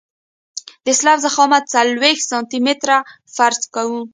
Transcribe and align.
د 0.85 0.87
سلب 0.99 1.17
ضخامت 1.25 1.63
څلوېښت 1.73 2.23
سانتي 2.31 2.59
متره 2.65 2.97
فرض 3.35 3.61
کوو 3.75 4.01